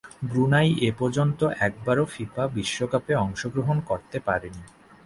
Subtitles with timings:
[0.23, 4.63] Brunei এপর্যন্ত একবারও FIFA বিশ্বকাপে অংশগ্রহণ করতে পারেনি।